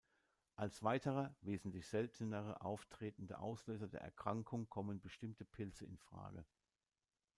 [0.55, 6.43] Als weiterer -wesentlich seltenere auftretender Auslöser der Erkrankung kommen bestimmte Pilze in Frage.